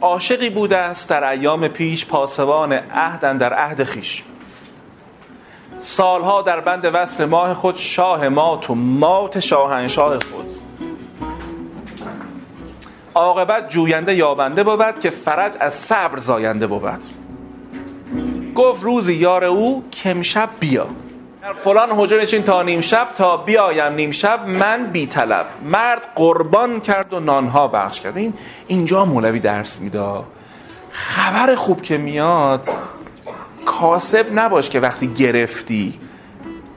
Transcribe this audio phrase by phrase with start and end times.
[0.00, 4.22] عاشقی بوده است در ایام پیش پاسبان عهد در عهد خیش.
[5.78, 10.46] سالها در بند وصل ماه خود شاه مات و مات شاهنشاه خود.
[13.14, 17.00] عاقبت جوینده یابنده بود که فرج از صبر زاینده بود.
[18.54, 20.86] گفت روزی یار او کمشب بیا.
[21.42, 25.46] در فلان حجره نشین تا نیم شب تا بیایم نیم شب من بی طلب.
[25.62, 28.16] مرد قربان کرد و نانها بخش کرد.
[28.16, 28.34] این
[28.66, 30.08] اینجا مولوی درس میده.
[30.90, 32.68] خبر خوب که میاد
[33.64, 36.00] کاسب نباش که وقتی گرفتی.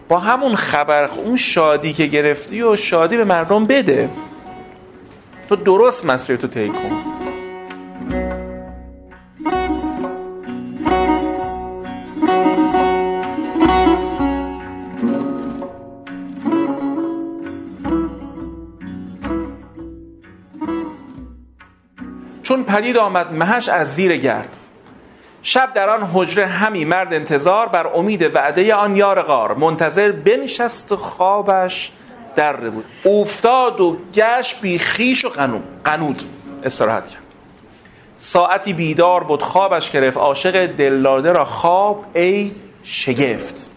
[0.07, 4.09] با همون خبر اون شادی که گرفتی و شادی به مردم بده.
[5.49, 7.22] تو درست مسیر تو طی کن.
[22.63, 24.57] پدید آمد مهش از زیر گرد.
[25.43, 29.53] شب در آن حجره همی مرد انتظار بر امید وعده آن یار غار.
[29.53, 31.91] منتظر بنشست خوابش
[32.35, 32.85] در بود.
[33.05, 35.29] افتاد و گشت بی خیش و
[35.83, 36.23] قنود
[36.63, 37.23] استراحت کرد.
[38.17, 40.17] ساعتی بیدار بود خوابش گرفت.
[40.17, 42.51] عاشق دلاده را خواب ای
[42.83, 43.69] شگفت.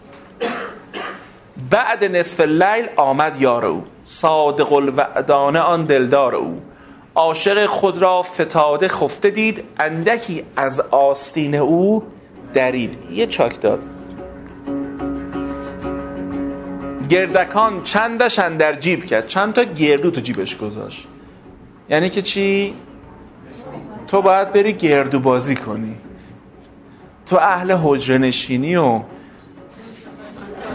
[1.71, 3.85] بعد نصف لیل آمد یار او.
[4.05, 6.61] صادق الوعدانه آن دلدار او.
[7.17, 12.03] عاشق خود را فتاده خفته دید اندکی از آستین او
[12.53, 12.97] درید.
[13.11, 13.79] یه چاک داد.
[17.09, 19.27] گردکان چندش در جیب کرد.
[19.27, 21.07] چند تا گردو تو جیبش گذاشت.
[21.89, 22.75] یعنی که چی؟
[24.07, 25.95] تو باید بری گردو بازی کنی.
[27.25, 29.01] تو اهل حجره نشینی و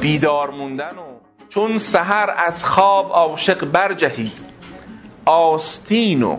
[0.00, 1.12] بیدار موندن و
[1.48, 4.51] چون سحر از خواب عاشق برجهید.
[5.24, 6.36] آستین و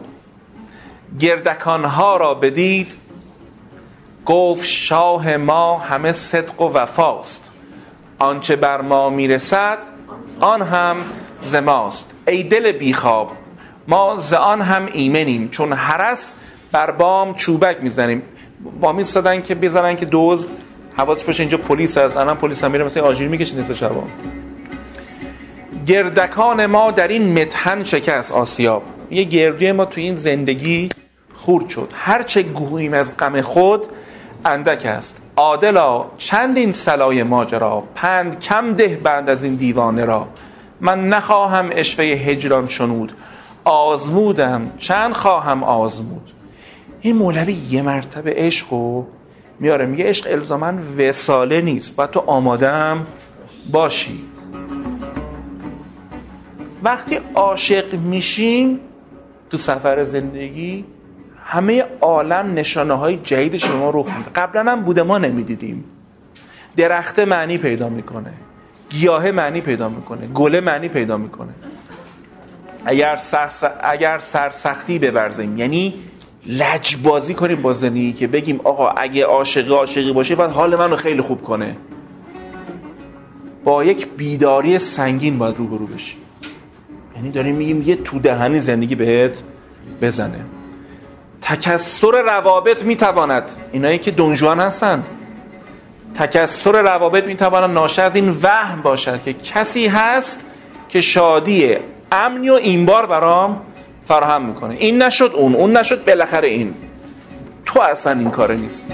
[1.20, 2.94] گردکانها را بدید
[4.26, 7.52] گفت شاه ما همه صدق و وفاست.
[8.20, 9.78] آنچه بر ما می‌رسد
[10.40, 10.98] آن هم
[11.44, 13.32] زماست ای دل بیخواب
[13.88, 15.50] ما ز آن هم ایمنیم.
[15.50, 16.36] چون هرس
[16.72, 18.22] بر بام چوبک می‌زنیم.
[18.82, 20.48] با میستادن که بزنن که دوز
[20.98, 22.18] حواظ باشه اینجا پلیس هست.
[22.18, 24.04] الان پلیس هم میره مثلا آژیر می‌کشه نیست شبا
[25.88, 28.84] گردکان ما در این متحن شکست آسیاب.
[29.12, 30.90] یه گردوی ما تو این زندگی
[31.36, 31.90] خورد شد.
[31.94, 33.86] هرچه گوییم از غم خود
[34.46, 35.22] اندک است.
[35.36, 40.28] عادلا چند این سلای ماجرا پند کم ده بند از این دیوانه را.
[40.82, 43.14] من نخواهم اشوه هجران شنود.
[43.64, 44.72] آزمودم.
[44.78, 46.32] چند خواهم آزمود؟
[47.02, 49.04] این مولوی یه مرتبه عشقو
[49.60, 49.86] میاره.
[49.86, 52.00] میگه عشق الزامن وساله نیست.
[52.00, 53.04] و تو آمادم
[53.72, 54.33] باشی.
[56.84, 58.80] وقتی عاشق میشیم
[59.50, 60.86] تو سفر زندگی
[61.46, 64.30] همه عالم نشانه های جدید شما رخ میده.
[64.36, 65.84] قبلا هم بوده ما نمی‌دیدیم.
[66.78, 68.34] درخت معنی پیدا می‌کنه.
[68.90, 70.28] گیاه معنی پیدا می‌کنه.
[70.28, 71.54] گله معنی پیدا می‌کنه.
[72.86, 73.50] اگر, سر
[73.84, 75.94] اگر سرسختی ببرزیم یعنی
[76.46, 81.22] لجبازی کنیم با زندگی که بگیم آقا اگه عاشقی عاشقی باشه باید حال منو خیلی
[81.22, 81.76] خوب کنه.
[83.64, 86.23] با یک بیداری سنگین باید روبرو بشیم.
[87.16, 89.44] یعنی داریم میگیم یه تو دهنی زندگی بهت
[90.02, 90.40] بزنه.
[91.42, 95.04] تکسر روابط می‌تواند اینایی که دنجوان هستن
[96.16, 100.42] تکسر روابط می‌تواند ناشه از این وهم باشد که کسی هست
[100.90, 101.76] که شادی
[102.12, 103.62] امنی و این بار برام
[104.06, 104.76] فراهم می‌کنه.
[104.80, 106.74] این نشد اون اون نشد بالاخره این.
[107.66, 108.86] تو اصلا این کاره نیست.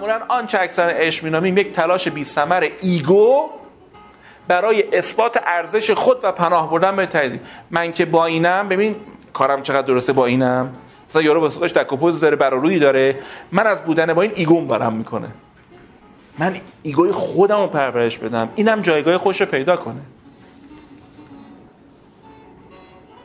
[0.00, 3.50] معمولا آنچه اکثر عشق مینامیم یک تلاش بی ثمر ایگو
[4.48, 8.96] برای اثبات ارزش خود و پناه بردن به تایید من که با اینم ببین
[9.32, 10.74] کارم چقدر درسته با اینم؟
[11.10, 13.18] مثلا یارو واسه دک و داره برا داره.
[13.52, 15.28] من از بودن با این ایگوم برم می‌کنه.
[16.38, 18.48] من ایگوی خودم رو پرورش بدم.
[18.56, 20.00] اینم جایگاه خوش رو پیدا کنه.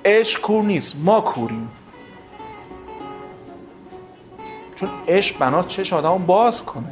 [0.06, 0.96] عشق کور نیست.
[1.04, 1.70] ما کوریم.
[4.76, 6.92] چون عشق بنا چش آدم باز کنه.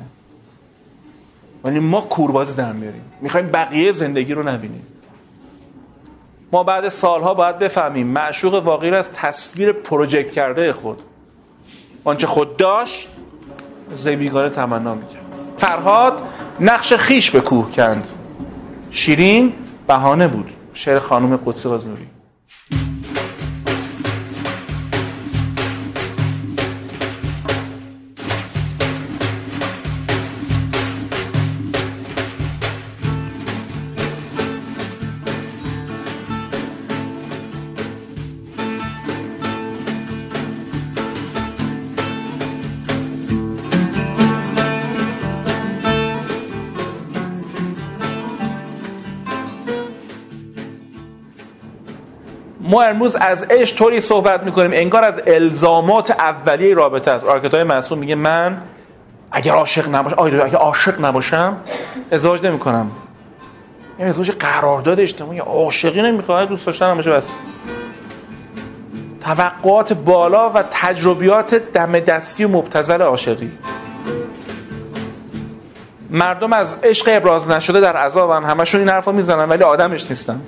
[1.66, 3.06] یعنی ما کوربازی در میاریم.
[3.22, 4.88] می‌خوایم بقیه زندگی رو نبینیم.
[6.52, 11.02] ما بعد سالها باید بفهمیم معشوق واقعی از تصویر پروژکت کرده خود.
[12.04, 13.08] آنچه خود داشت
[13.96, 15.24] زیبیگاره تمنا می‌کرد.
[15.58, 16.22] فرهاد
[16.60, 18.08] نقش خیش به کوه کند.
[18.92, 19.54] شیرین
[19.88, 20.52] بهانه بود.
[20.74, 22.08] شعر خانم قدسی غزنوری.
[52.82, 57.26] امروز از عشق طوری صحبت می‌کنیم انگار از الزامات اولیه رابطه است.
[57.26, 58.58] آرکتای معصوم میگه من
[59.32, 61.58] اگر عاشق نباشم اگر عاشق نباشم
[62.12, 62.92] ازدواج نمی‌کنم.
[63.98, 67.30] این ازدواج قرارداد اجتماعی عاشقی نمی‌خواد دوست داشتن هم بس.
[69.22, 73.52] توقعات بالا و تجربیات دم دستی و مبتذل عاشقی.
[76.10, 80.42] مردم از عشق ابراز نشده در عذابن همشون این حرفا می‌زنن ولی آدمش نیستن.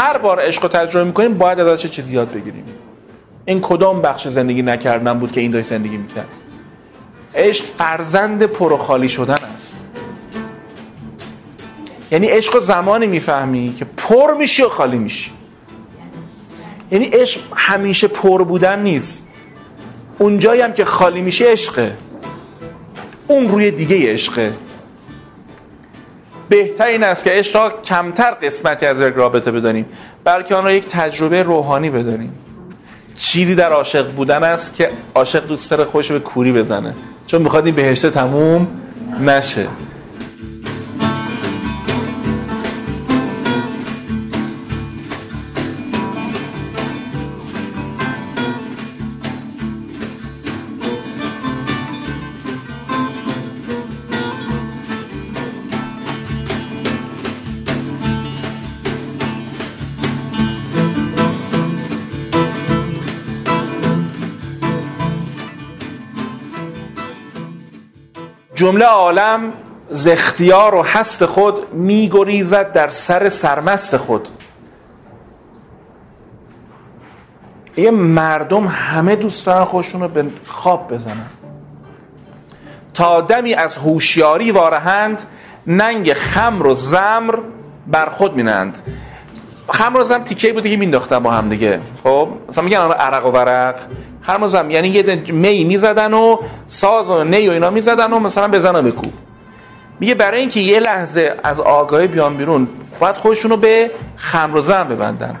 [0.00, 2.64] هر بار عشق رو تجربه می‌کنیم باید ازش چیزی یاد بگیریم.
[3.44, 6.28] این کدام بخش زندگی نکردن بود که این داشت زندگی می‌کرد؟
[7.34, 9.74] عشق فرزند پر خالی شدن است.
[12.10, 15.30] یعنی عشق زمانی می‌فهمی که پر میشی و خالی میشی.
[16.90, 19.22] یعنی عشق همیشه پر بودن نیست.
[20.18, 21.96] اونجایی هم که خالی میشه عشقه.
[23.28, 24.54] اون روی دیگه عشقه.
[26.50, 29.86] بهتر این است که عشق را کمتر قسمتی از یک رابطه بدانیم
[30.24, 32.32] بلکه آن را یک تجربه روحانی بدانیم.
[33.18, 36.94] چیزی در عاشق بودن است که عاشق دوست داره خوش به کوری بزنه.
[37.26, 38.68] چون می‌خواد این بهشته تموم
[39.20, 39.66] نشه.
[68.60, 69.52] جمله عالم
[69.90, 74.28] ز اختیار و هست خود میگریزد در سر سرمست خود.
[77.76, 81.26] یه مردم همه دوست دارن خودشون رو به خواب بزنن.
[82.94, 85.22] تا دمی از هوشیاری وارهند
[85.66, 87.38] ننگ خمر و زمر
[87.86, 88.78] بر خود مینند
[89.68, 91.80] خمر و زمر تیکه بوده که مینداختن با هم دیگه.
[92.02, 93.74] خب مثلا میگن عرق و ورق.
[94.22, 96.36] هر مزم یعنی یه می می‌زدن و
[96.66, 99.12] ساز و نی و اینا می‌زدن و مثلا بزن و بکوب
[100.00, 102.68] میگه برای اینکه یه لحظه از آگاهی بیان بیرون
[103.00, 105.36] باید خودشونو به خمر ببندن.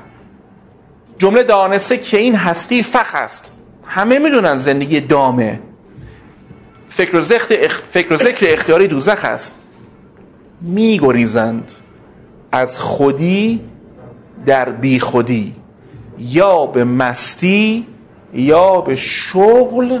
[1.18, 3.52] جمله دانسته که این هستی فخ است.
[3.86, 5.60] همه می‌دونن زندگی دامه.
[6.90, 7.22] فکر و,
[7.90, 9.54] فکر و ذکر اختیاری دوزخ است.
[10.60, 11.72] میگریزند.
[12.52, 13.60] از خودی
[14.46, 15.54] در بی خودی
[16.20, 17.86] یا به مستی
[18.34, 20.00] یا به شغل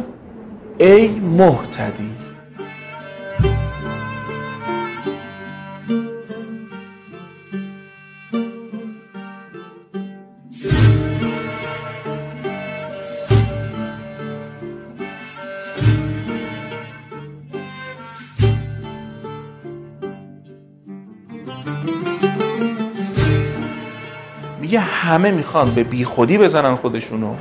[0.78, 2.10] ای محتدی
[25.10, 27.34] همه می‌خوان به بیخودی بزنن خودشونو.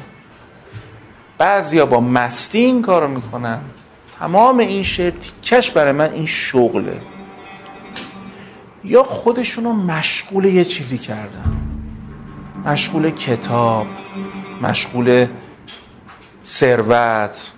[1.38, 3.60] بعضیا با مستی این کارو می‌کنن.
[4.20, 7.02] تمام این شعر تیکش برای من این شغله.
[8.84, 11.58] یا خودشونو مشغول یه چیزی کردن.
[12.66, 13.88] مشغول کتاب
[14.62, 15.28] مشغول
[16.46, 17.52] ثروت.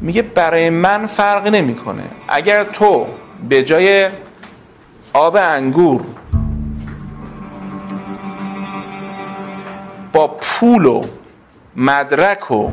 [0.00, 2.04] میگه برای من فرق نمی‌کنه.
[2.28, 3.06] اگر تو
[3.48, 4.10] به جای
[5.12, 6.04] آب انگور
[10.60, 11.00] پول و
[11.76, 12.70] مدرک و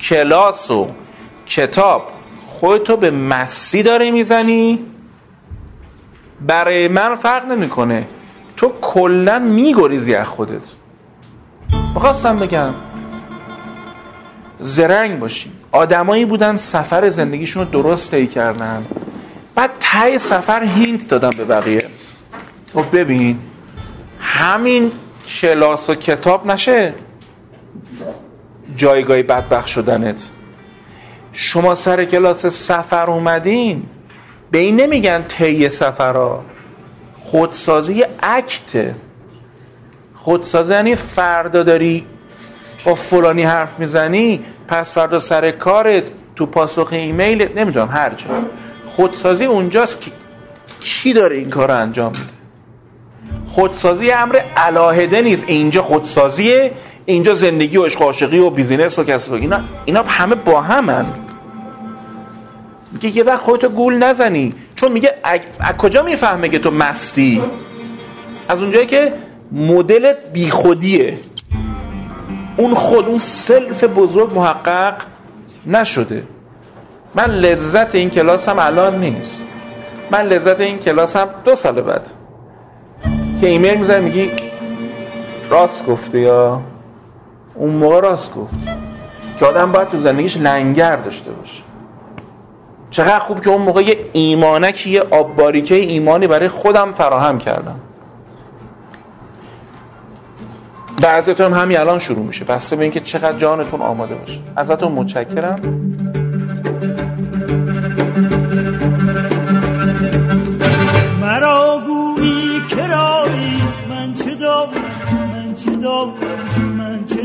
[0.00, 0.88] کلاس و
[1.46, 2.08] کتاب.
[2.46, 4.78] خودتو به مسی داره می‌زنی؟
[6.40, 8.06] برای من فرق نمی‌کنه.
[8.56, 10.62] تو کلا میگریزی از خودت.
[11.94, 12.74] می‌خواستم بگم
[14.60, 18.86] زرنگ باشیم آدمایی بودن سفر زندگیشون رو درست طی کردن.
[19.54, 21.88] بعد تای سفر هینت دادم به بقیه.
[22.74, 23.38] و خب ببین
[24.20, 24.92] همین
[25.40, 26.94] کلاس و کتاب نشه.
[28.76, 30.20] جایگاهی بدبخ شدنت.
[31.32, 33.82] شما سر کلاس سفر اومدین
[34.50, 36.44] به این نمیگن طی سفرها.
[37.24, 38.94] خودسازی اکته.
[40.14, 42.06] خودسازی یعنی فردا داری
[42.84, 48.26] با فلانی حرف می‌زنی پس فردا سر کارت تو پاسخ ایمیل نمی‌دونم هر جا.
[48.86, 50.10] خودسازی اونجاست که
[50.80, 52.22] کی داره این کار انجام میده.
[53.48, 55.44] خودسازی امر علیحده نیست.
[55.46, 56.72] اینجا خودسازیه
[57.10, 61.18] اینجا زندگی و عشق عاشقی و business و کسب اینا اینا همه با همند
[62.92, 64.54] میگه یه وقت خودتو گول نزنی.
[64.76, 65.14] چون میگه
[65.60, 67.42] از کجا می‌فهمه که تو مستی؟
[68.48, 69.12] از اونجایی که
[69.52, 71.18] مدلت بیخودیه.
[72.56, 74.94] اون خود اون self بزرگ محقق
[75.66, 76.22] نشده.
[77.14, 79.36] من لذت این کلاسم الان نیست.
[80.10, 82.06] من لذت این کلاسم دو سال بعد.
[83.40, 84.30] که ایمیل می‌زنی میگی
[85.50, 86.60] راست گفته یا؟
[87.54, 88.54] اون موقع راست گفت
[89.38, 91.62] که آدم باید تو زندگیش لنگر داشته باشه.
[92.90, 95.40] چقدر خوب که اون موقع یه ایمانکی یه آب
[95.70, 97.80] ایمانی برای خودم فراهم کردم.
[101.02, 102.44] بعضیتون هم همین الان شروع میشه.
[102.44, 104.40] بسته به اینکه چقدر جانتون آماده باشه.
[104.56, 105.60] ازتون متشکرم.
[111.20, 114.68] مرا گویی کرایی من چه دارم
[115.34, 116.14] من چه دارم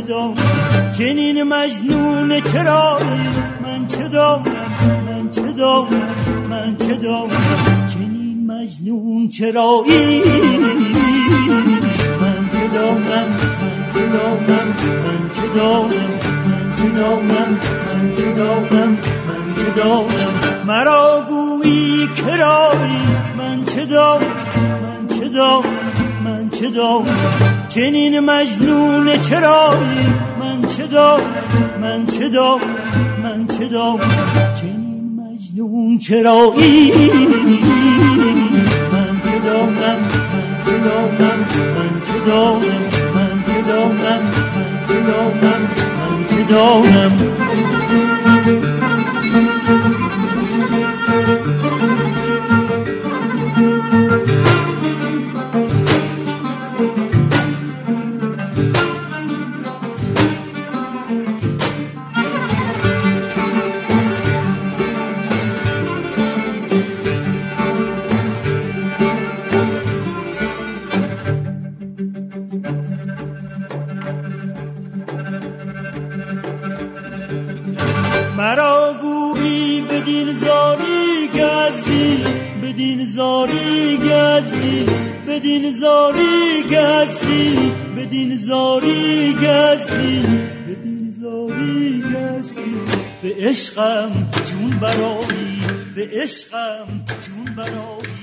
[0.05, 3.05] من چه دارم جنین مجنون چرایی
[3.63, 4.43] من چه دارم
[5.07, 5.87] من چه دارم
[6.49, 7.29] من چه دارم
[7.87, 10.21] جنین مجنون چرایی
[12.21, 13.03] من چه دارم
[14.13, 15.89] دارم من چه دارم
[16.45, 18.97] من چه دارم من چه دارم
[19.27, 23.01] من چه دارم مرا گویی کرایی
[23.37, 24.21] من چه دارم
[24.83, 25.63] من چه دارم
[26.25, 31.23] من چه دارم چنین مجنون چرایی؟ من چه دارم؟
[31.81, 32.61] من چه دارم؟
[33.23, 33.99] من چه دارم؟
[34.61, 36.91] چنین مجنون چرایی؟
[38.91, 39.97] من چه دارم؟ من
[40.65, 41.11] چه دارم؟
[41.75, 42.61] من چه دارم؟
[43.61, 44.21] دانم
[44.55, 45.61] من چه دانم
[45.97, 47.54] من چه دانم
[82.75, 84.85] بدین زاری گستی
[85.27, 89.33] بدین زاری گستی بدین زاری
[92.03, 92.75] گستی
[93.21, 94.11] به عشقم
[94.45, 95.61] جون برایی
[95.95, 98.14] به عشقم جون برایی